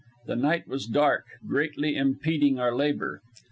[0.25, 3.21] The night was dark, greatly impeding our labor.